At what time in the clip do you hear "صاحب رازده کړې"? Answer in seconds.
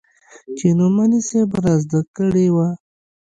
1.27-2.47